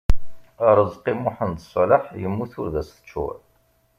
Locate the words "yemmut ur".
2.21-2.67